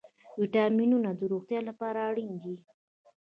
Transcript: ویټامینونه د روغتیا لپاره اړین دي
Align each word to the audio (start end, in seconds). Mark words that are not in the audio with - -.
ویټامینونه 0.39 1.09
د 1.19 1.21
روغتیا 1.31 1.59
لپاره 1.69 1.99
اړین 2.09 2.31
دي 2.43 2.55